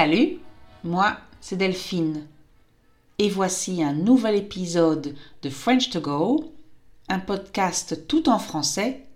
[0.00, 0.38] Salut,
[0.84, 2.28] moi c'est Delphine.
[3.18, 6.52] Et voici un nouvel épisode de French to Go,
[7.08, 9.06] un podcast tout en français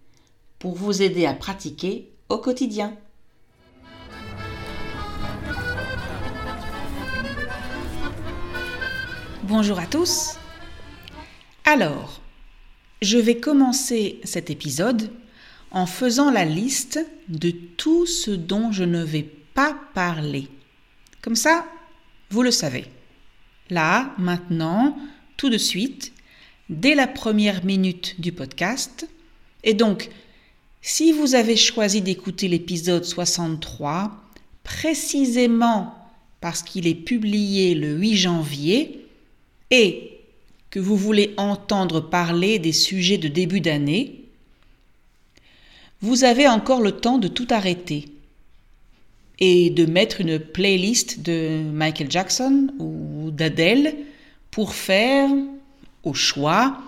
[0.58, 2.96] pour vous aider à pratiquer au quotidien.
[9.44, 10.34] Bonjour à tous.
[11.64, 12.20] Alors,
[13.02, 15.12] je vais commencer cet épisode
[15.70, 20.48] en faisant la liste de tout ce dont je ne vais pas parler.
[21.22, 21.66] Comme ça,
[22.30, 22.84] vous le savez.
[23.70, 24.98] Là, maintenant,
[25.36, 26.12] tout de suite,
[26.68, 29.08] dès la première minute du podcast.
[29.64, 30.10] Et donc,
[30.82, 34.12] si vous avez choisi d'écouter l'épisode 63,
[34.64, 35.94] précisément
[36.40, 39.06] parce qu'il est publié le 8 janvier,
[39.70, 40.20] et
[40.70, 44.24] que vous voulez entendre parler des sujets de début d'année,
[46.00, 48.06] vous avez encore le temps de tout arrêter
[49.38, 53.96] et de mettre une playlist de Michael Jackson ou d'Adèle
[54.50, 55.30] pour faire,
[56.02, 56.78] au choix,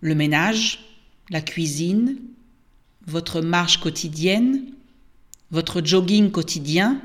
[0.00, 0.84] le ménage,
[1.30, 2.16] la cuisine,
[3.06, 4.64] votre marche quotidienne,
[5.50, 7.00] votre jogging quotidien,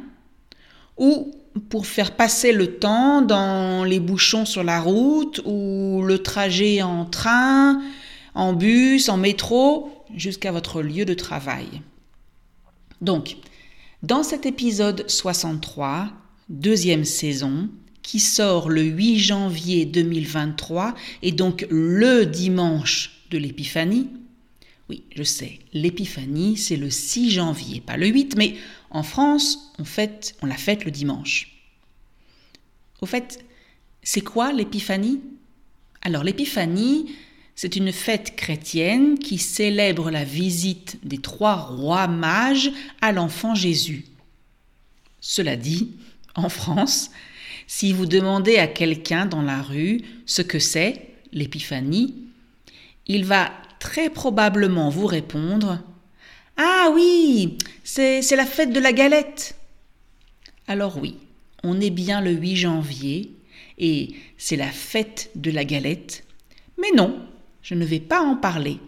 [0.98, 1.32] ou
[1.70, 7.06] pour faire passer le temps dans les bouchons sur la route ou le trajet en
[7.06, 7.82] train,
[8.34, 11.82] en bus, en métro, jusqu'à votre lieu de travail.
[13.02, 13.38] Donc,
[14.04, 16.12] dans cet épisode 63,
[16.50, 17.70] deuxième saison,
[18.02, 24.10] qui sort le 8 janvier 2023 et donc le dimanche de l'Épiphanie,
[24.90, 28.56] oui, je sais, l'Épiphanie, c'est le 6 janvier, pas le 8, mais
[28.90, 31.62] en France, on, fête, on la fête le dimanche.
[33.00, 33.46] Au fait,
[34.04, 35.22] c'est quoi l'Épiphanie?
[36.02, 37.16] Alors l'Épiphanie,
[37.56, 44.06] c'est une fête chrétienne qui célèbre la visite des trois rois mages à l'enfant Jésus.
[45.20, 45.92] Cela dit,
[46.36, 47.12] en France,
[47.68, 52.16] si vous demandez à quelqu'un dans la rue ce que c'est l'épiphanie,
[53.08, 55.80] il va très probablement vous répondre
[56.58, 59.56] Ah oui, c'est la fête de la galette.
[60.68, 61.16] Alors oui,
[61.64, 63.32] on est bien le 8 janvier
[63.78, 66.24] et c'est la fête de la galette,
[66.78, 67.20] mais non,
[67.62, 68.80] je ne vais pas en parler.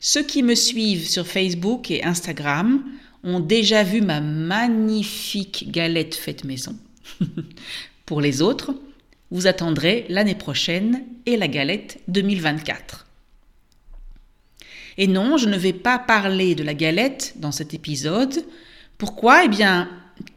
[0.00, 2.84] Ceux qui me suivent sur Facebook et Instagram
[3.22, 6.76] ont déjà vu ma magnifique galette faite maison.
[8.06, 8.74] Pour les autres,
[9.30, 13.06] vous attendrez l'année prochaine et la galette 2024.
[14.98, 18.44] Et non, je ne vais pas parler de la galette dans cet épisode.
[18.98, 19.44] Pourquoi?
[19.44, 19.88] Eh bien,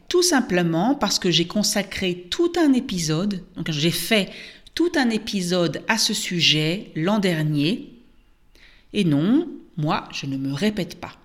[0.08, 4.30] tout simplement parce que j'ai consacré tout un épisode, donc j'ai fait
[4.96, 7.92] un épisode à ce sujet l'an dernier.
[8.92, 11.16] Et non, moi, je ne me répète pas.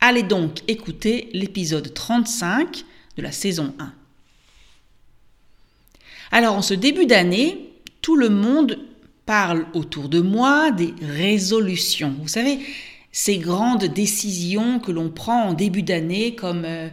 [0.00, 2.84] Allez donc écouter l'épisode 35
[3.16, 3.92] de la saison 1.
[6.30, 8.78] Alors, en ce début d'année, tout le monde
[9.26, 12.14] parle autour de moi des résolutions.
[12.20, 12.60] Vous savez,
[13.12, 16.88] ces grandes décisions que l'on prend en début d'année comme euh,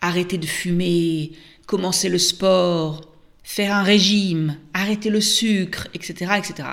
[0.00, 1.32] arrêter de fumer,
[1.66, 3.09] commencer le sport,
[3.42, 6.68] faire un régime, arrêter le sucre, etc., etc.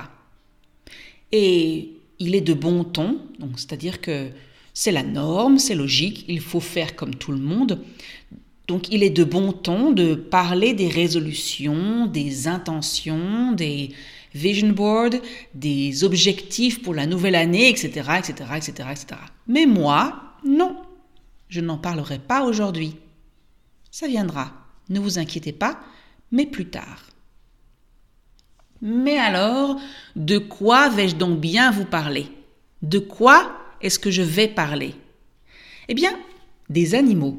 [1.32, 4.30] Et il est de bon ton, donc c'est-à-dire que
[4.74, 7.84] c'est la norme, c'est logique, il faut faire comme tout le monde.
[8.68, 13.92] Donc il est de bon ton de parler des résolutions, des intentions, des
[14.34, 15.22] vision boards,
[15.54, 17.88] des objectifs pour la nouvelle année, etc.,
[18.20, 19.06] etc., etc., etc.
[19.48, 20.76] Mais moi, non,
[21.50, 22.96] je n'en parlerai pas aujourd'hui.
[23.90, 24.54] Ça viendra,
[24.90, 25.80] ne vous inquiétez pas,
[26.32, 27.08] mais plus tard.
[28.82, 29.80] Mais alors,
[30.16, 32.28] de quoi vais-je donc bien vous parler?
[32.82, 34.94] De quoi est-ce que je vais parler?
[35.88, 36.18] Eh bien,
[36.70, 37.38] des animaux.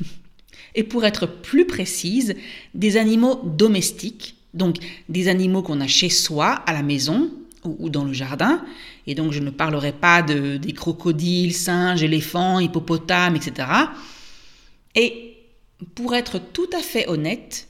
[0.74, 2.36] Et pour être plus précise,
[2.74, 4.76] des animaux domestiques, donc
[5.08, 7.30] des animaux qu'on a chez soi, à la maison
[7.64, 8.64] ou, dans le jardin.
[9.06, 13.68] Et donc je ne parlerai pas de, des crocodiles, singes, éléphants, hippopotames, etc.
[14.94, 15.36] Et
[15.94, 17.68] pour être tout à fait honnête,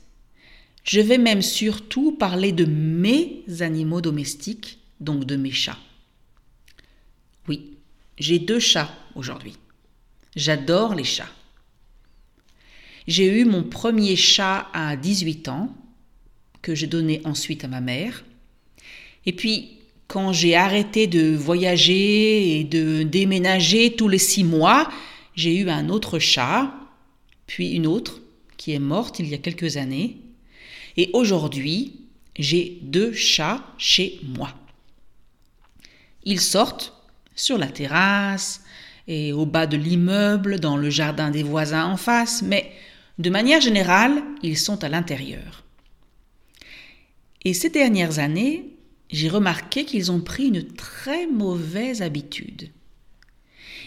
[0.84, 5.78] je vais même surtout parler de mes animaux domestiques, donc de mes chats.
[7.48, 7.76] Oui,
[8.18, 9.54] j'ai deux chats aujourd'hui.
[10.36, 11.30] J'adore les chats.
[13.06, 15.74] J'ai eu mon premier chat à 18 ans,
[16.62, 18.24] que j'ai donné ensuite à ma mère.
[19.26, 24.90] Et puis, quand j'ai arrêté de voyager et de déménager tous les six mois,
[25.34, 26.74] j'ai eu un autre chat,
[27.46, 28.20] puis une autre,
[28.56, 30.19] qui est morte il y a quelques années.
[31.00, 31.94] Et aujourd'hui,
[32.38, 34.52] j'ai deux chats chez moi.
[36.24, 36.92] Ils sortent
[37.34, 38.62] sur la terrasse,
[39.08, 42.70] et au bas de l'immeuble, dans le jardin des voisins en face, mais
[43.18, 45.64] de manière générale, ils sont à l'intérieur.
[47.46, 48.66] Et ces dernières années,
[49.08, 52.68] j'ai remarqué qu'ils ont pris une très mauvaise habitude.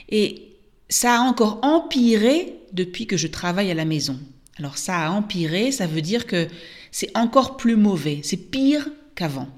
[0.09, 0.55] Et
[0.89, 4.19] ça a encore empiré depuis que je travaille à la maison.
[4.57, 6.47] Alors ça a empiré, ça veut dire que
[6.93, 9.49] c'est encore plus mauvais, c'est pire qu'avant.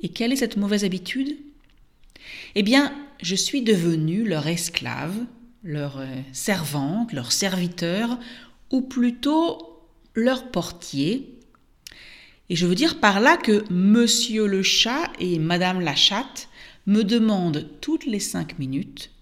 [0.00, 1.38] Et quelle est cette mauvaise habitude?
[2.56, 5.14] Eh bien, je suis devenue leur esclave,
[5.62, 8.18] leur euh, servante, leur serviteur,
[8.72, 9.80] ou plutôt
[10.14, 11.38] leur portier.
[12.50, 16.48] Et je veux dire par là que monsieur le chat et madame la chatte
[16.86, 19.12] me demandent toutes les cinq minutes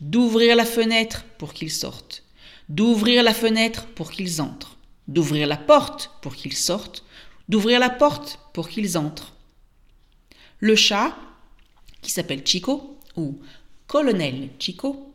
[0.00, 2.24] d'ouvrir la fenêtre pour qu'ils sortent,
[2.70, 4.78] d'ouvrir la fenêtre pour qu'ils entrent,
[5.10, 7.04] d'ouvrir la porte pour qu'ils sortent,
[7.48, 9.34] d'ouvrir la porte pour qu'ils entrent.
[10.60, 11.16] Le chat,
[12.00, 13.38] qui s'appelle Chico, ou
[13.86, 15.12] colonel Chico,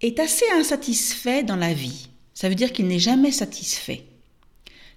[0.00, 2.08] est assez insatisfait dans la vie.
[2.34, 4.04] Ça veut dire qu'il n'est jamais satisfait.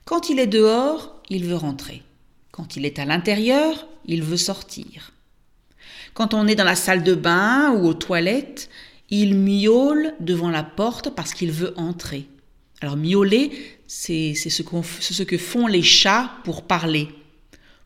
[0.05, 2.03] Quand il est dehors, il veut rentrer.
[2.51, 5.13] Quand il est à l'intérieur, il veut sortir.
[6.13, 8.69] Quand on est dans la salle de bain ou aux toilettes,
[9.09, 12.27] il miaule devant la porte parce qu'il veut entrer.
[12.81, 13.51] Alors miauler,
[13.87, 17.09] c'est ce, que font les chats pour parler,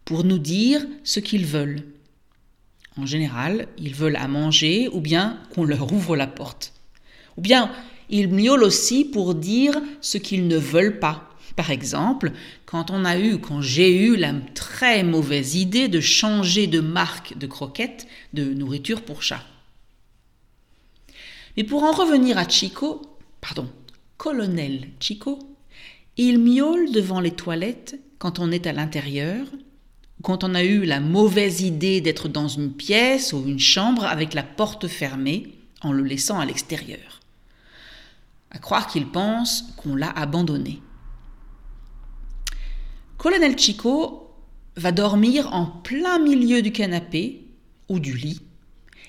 [0.05, 1.83] pour nous dire ce qu'ils veulent.
[2.97, 6.71] En général, ils veulent à manger ou bien qu'on leur ouvre la porte.
[7.35, 7.71] Ou bien
[8.09, 11.29] ils miaulent aussi pour dire ce qu'ils ne veulent pas.
[11.57, 12.31] Par exemple,
[12.65, 17.37] quand on a eu, quand j'ai eu la très mauvaise idée de changer de marque
[17.37, 19.43] de croquettes de nourriture pour chat.
[21.57, 23.01] Mais pour en revenir à Chico,
[23.41, 23.69] pardon,
[24.17, 25.39] colonel Chico,
[26.17, 29.45] il miaule devant les toilettes quand on est à l'intérieur,
[30.23, 34.33] quand on a eu la mauvaise idée d'être dans une pièce ou une chambre avec
[34.33, 37.19] la porte fermée en le laissant à l'extérieur.
[38.51, 40.81] À croire qu'il pense qu'on l'a abandonné.
[43.17, 44.33] Colonel Chico
[44.77, 47.41] va dormir en plein milieu du canapé
[47.89, 48.41] ou du lit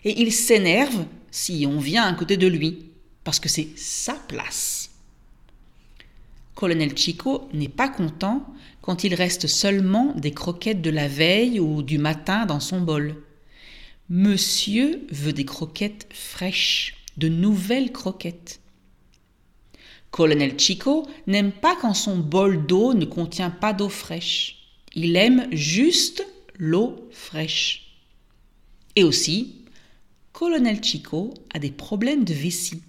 [0.05, 2.91] et il s'énerve si on vient à côté de lui
[3.25, 4.86] parce que c'est sa place.
[6.56, 8.47] Colonel Chico n'est pas content
[8.81, 13.14] quand il reste seulement des croquettes de la veille ou du matin dans son bol.
[14.08, 18.61] Monsieur veut des croquettes fraîches, de nouvelles croquettes.
[20.11, 24.56] Colonel Chico n'aime pas quand son bol d'eau ne contient pas d'eau fraîche.
[24.94, 26.26] Il aime juste
[26.56, 27.99] l'eau fraîche.
[28.94, 29.67] Et aussi,
[30.32, 32.82] Colonel Chico a des problèmes de vessie.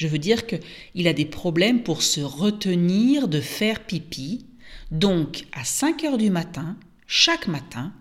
[0.00, 4.46] Je veux dire qu'il a des problèmes pour se retenir de faire pipi.
[4.90, 7.92] Donc, à 5 heures du matin, chaque matin,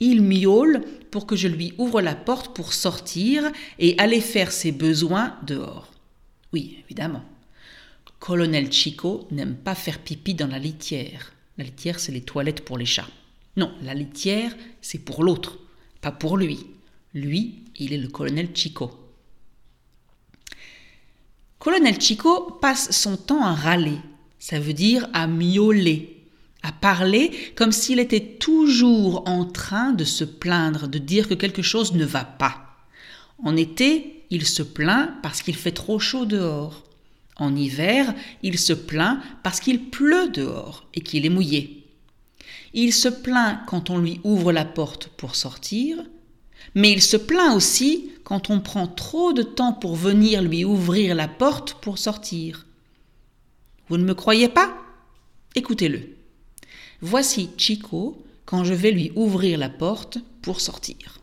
[0.00, 3.44] il miaule pour que je lui ouvre la porte pour sortir
[3.78, 5.92] et aller faire ses besoins dehors.
[6.52, 7.22] Oui, évidemment.
[8.18, 11.32] Colonel Chico n'aime pas faire pipi dans la litière.
[11.58, 13.08] La litière, c'est les toilettes pour les chats.
[13.56, 15.60] Non, la litière, c'est pour l'autre,
[16.00, 16.66] pas pour lui.
[17.14, 19.05] Lui, il est le colonel Chico.
[21.66, 23.98] Colonel Chico passe son temps à râler,
[24.38, 26.22] ça veut dire à miauler,
[26.62, 31.62] à parler comme s'il était toujours en train de se plaindre, de dire que quelque
[31.62, 32.76] chose ne va pas.
[33.42, 36.84] En été, il se plaint parce qu'il fait trop chaud dehors.
[37.34, 41.84] En hiver, il se plaint parce qu'il pleut dehors et qu'il est mouillé.
[42.74, 45.98] Il se plaint quand on lui ouvre la porte pour sortir,
[46.74, 51.14] mais il se plaint aussi quand on prend trop de temps pour venir lui ouvrir
[51.14, 52.66] la porte pour sortir.
[53.88, 54.76] Vous ne me croyez pas?
[55.54, 56.16] Écoutez-le.
[57.00, 61.20] Voici Chico quand je vais lui ouvrir la porte pour sortir.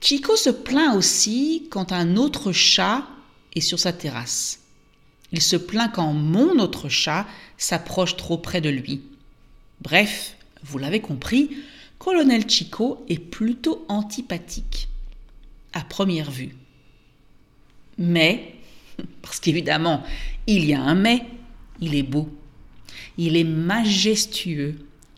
[0.00, 3.06] Chico se plaint aussi quand un autre chat
[3.54, 4.63] est sur sa terrasse.
[5.34, 7.26] Il se plaint quand mon autre chat
[7.58, 9.00] s'approche trop près de lui.
[9.80, 11.50] Bref, vous l'avez compris,
[11.98, 14.88] Colonel Chico est plutôt antipathique,
[15.72, 16.54] à première vue.
[17.98, 18.54] Mais,
[19.22, 20.04] parce qu'évidemment,
[20.46, 21.26] il y a un mais,
[21.80, 22.28] il est beau,
[23.18, 24.76] il est majestueux,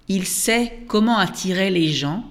[0.08, 2.24] il sait comment attirer les gens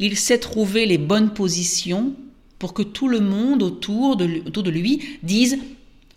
[0.00, 2.14] il sait trouver les bonnes positions
[2.58, 5.58] pour que tout le monde autour de, lui dise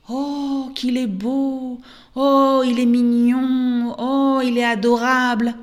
[0.10, 1.79] Oh, qu'il est beau
[2.15, 5.55] Oh, il est mignon Oh, il est adorable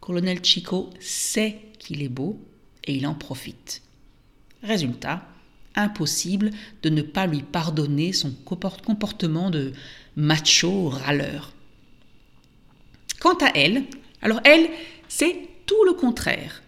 [0.00, 2.38] Colonel Chico sait qu'il est beau
[2.84, 3.82] et il en profite.
[4.62, 5.22] Résultat,
[5.76, 6.50] impossible
[6.82, 9.72] de ne pas lui pardonner son comportement de
[10.16, 11.52] macho râleur.
[13.20, 13.84] Quant à elle,
[14.22, 14.68] alors elle,
[15.08, 16.62] c'est tout le contraire.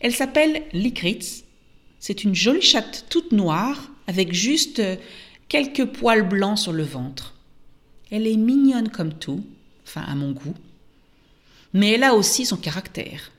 [0.00, 1.44] Elle s'appelle Likritz.
[1.98, 4.80] C'est une jolie chatte toute noire avec juste
[5.50, 7.34] quelques poils blancs sur le ventre.
[8.10, 9.44] Elle est mignonne comme tout,
[9.86, 10.54] enfin à mon goût,
[11.74, 13.32] mais elle a aussi son caractère.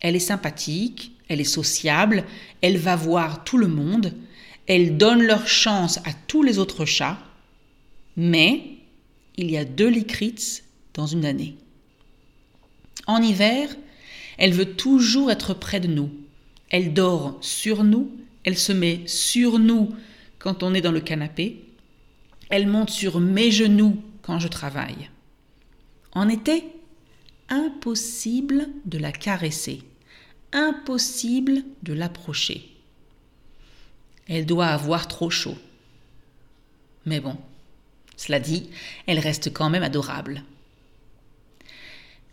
[0.00, 2.24] Elle est sympathique, elle est sociable,
[2.62, 4.14] elle va voir tout le monde,
[4.66, 7.18] elle donne leur chance à tous les autres chats,
[8.16, 8.62] mais
[9.36, 10.62] il y a deux Likritz
[10.94, 11.56] dans une année.
[13.06, 13.68] En hiver,
[14.38, 16.10] elle veut toujours être près de nous.
[16.70, 18.10] Elle dort sur nous,
[18.44, 19.94] elle se met sur nous
[20.44, 21.64] quand on est dans le canapé,
[22.50, 25.08] elle monte sur mes genoux quand je travaille.
[26.12, 26.64] En été,
[27.48, 29.80] impossible de la caresser,
[30.52, 32.68] impossible de l'approcher.
[34.28, 35.56] Elle doit avoir trop chaud.
[37.06, 37.38] Mais bon,
[38.14, 38.68] cela dit,
[39.06, 40.44] elle reste quand même adorable.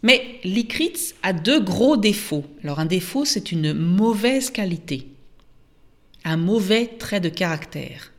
[0.03, 2.45] Mais l'Ikritz a deux gros défauts.
[2.61, 5.07] Alors un défaut, c'est une mauvaise qualité,
[6.23, 8.11] un mauvais trait de caractère.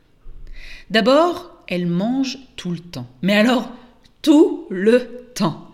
[0.89, 3.07] D'abord, elle mange tout le temps.
[3.21, 3.71] Mais alors,
[4.21, 5.71] tout le temps.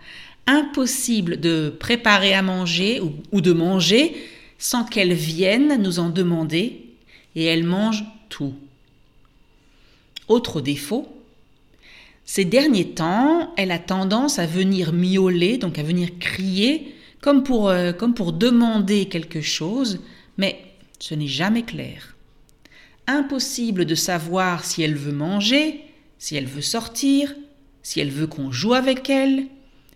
[0.48, 4.16] Impossible de préparer à manger ou, de manger
[4.58, 6.86] sans qu'elle vienne nous en demander
[7.36, 8.54] et elle mange tout.
[10.28, 11.08] Autre défaut,
[12.26, 17.70] ces derniers temps, elle a tendance à venir miauler, donc à venir crier, comme pour,
[17.70, 20.00] euh, comme pour demander quelque chose,
[20.38, 20.60] mais
[21.00, 22.16] ce n'est jamais clair.
[23.10, 25.84] Impossible de savoir si elle veut manger,
[26.20, 27.34] si elle veut sortir,
[27.82, 29.48] si elle veut qu'on joue avec elle,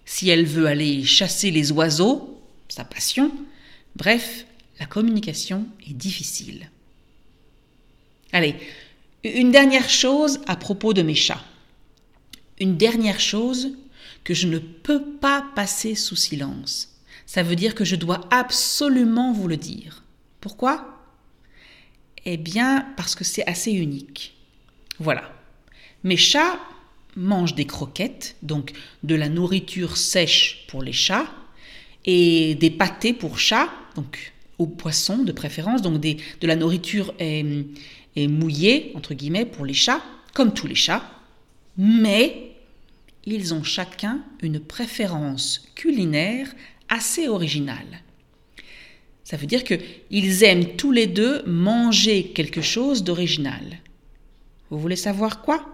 [0.03, 3.32] si elle veut aller chasser les oiseaux, sa passion.
[3.96, 4.48] Bref,
[4.79, 6.72] la communication est difficile.
[8.32, 8.55] Allez,
[9.24, 11.46] une dernière chose à propos de mes chats.
[12.60, 13.77] Une dernière chose
[14.24, 16.98] que je ne peux pas passer sous silence.
[17.27, 20.03] Ça veut dire que je dois absolument vous le dire.
[20.41, 21.02] Pourquoi?
[22.25, 24.36] Eh bien, parce que c'est assez unique.
[25.00, 25.34] Voilà.
[26.03, 26.60] Mes chats
[27.15, 31.27] mangent des croquettes, donc de la nourriture sèche pour les chats,
[32.06, 37.46] et des pâtés pour chats, donc aux poissons de préférence, donc de la nourriture est,
[38.15, 40.01] est mouillée, entre guillemets, pour les chats,
[40.34, 41.03] comme tous les chats
[41.77, 42.51] mais
[43.25, 46.48] ils ont chacun une préférence culinaire
[46.89, 48.01] assez originale.
[49.24, 53.80] Ça veut dire qu'ils aiment tous les deux manger quelque chose d'original.
[54.70, 55.65] Vous voulez savoir quoi?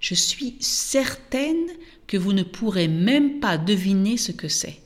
[0.00, 1.66] Je suis certaine
[2.06, 4.78] que vous ne pourrez même pas deviner ce que c'est.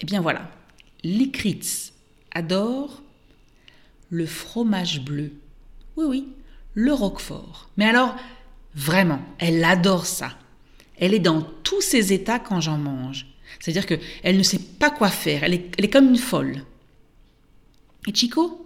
[0.00, 0.50] Eh bien voilà,
[1.02, 1.92] l'Ikritz
[2.32, 3.02] adore
[4.08, 5.32] le fromage bleu.
[5.96, 6.28] Oui, oui,
[6.74, 7.68] le roquefort.
[7.76, 8.16] Mais alors,
[8.76, 10.32] Vraiment, elle adore ça.
[10.98, 13.26] Elle est dans tous ses états quand j'en mange.
[13.60, 16.62] C'est-à-dire qu'elle ne sait pas quoi faire, elle est, elle est comme une folle.
[18.06, 18.62] Et Chico?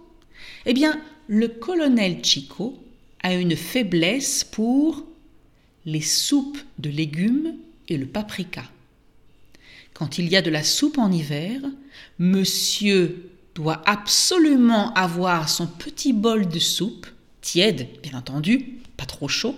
[0.65, 2.77] Eh bien, le colonel Chico
[3.23, 5.05] a une faiblesse pour
[5.85, 7.55] les soupes de légumes
[7.87, 8.63] et le paprika.
[9.93, 11.61] Quand il y a de la soupe en hiver,
[12.19, 17.07] monsieur doit absolument avoir son petit bol de soupe,
[17.41, 19.55] tiède bien entendu, pas trop chaud,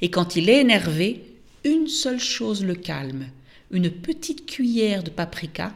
[0.00, 1.22] et quand il est énervé,
[1.64, 3.26] une seule chose le calme,
[3.70, 5.72] une petite cuillère de paprika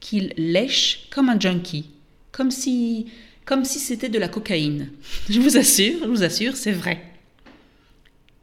[0.00, 1.90] qu'il lèche comme un junkie,
[2.32, 3.06] comme si
[3.44, 4.90] comme si c'était de la cocaïne.
[5.30, 7.00] Je vous assure, je vous assure, c'est vrai.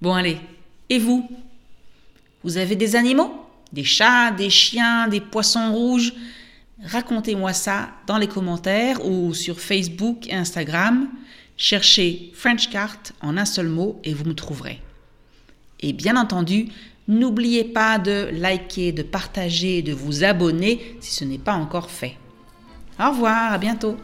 [0.01, 0.37] Bon allez,
[0.89, 1.29] et vous?
[2.43, 3.31] Vous avez des animaux?
[3.71, 6.13] Des chats, des chiens, des poissons rouges?
[6.83, 11.09] Racontez-moi ça dans les commentaires ou sur Facebook et Instagram.
[11.55, 14.81] Cherchez French Cart en un seul mot et vous me trouverez.
[15.79, 16.67] Et bien entendu,
[17.07, 22.17] n'oubliez pas de liker, de partager, de vous abonner si ce n'est pas encore fait.
[22.99, 23.97] Au revoir, à bientôt.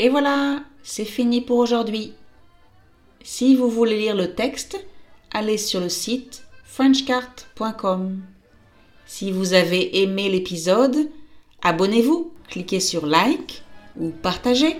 [0.00, 2.14] Et voilà, c'est fini pour aujourd'hui.
[3.22, 4.78] Si vous voulez lire le texte,
[5.32, 8.22] allez sur le site frenchcart.com.
[9.10, 11.08] Si vous avez aimé l'épisode,
[11.62, 13.62] abonnez-vous, cliquez sur like
[13.98, 14.76] ou partagez.